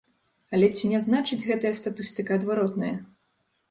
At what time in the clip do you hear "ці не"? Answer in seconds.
0.77-1.03